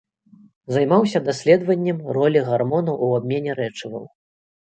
Займаўся 0.75 1.19
даследаваннем 1.27 1.99
ролі 2.17 2.39
гармонаў 2.49 2.95
у 3.09 3.09
абмене 3.19 3.51
рэчываў. 3.59 4.05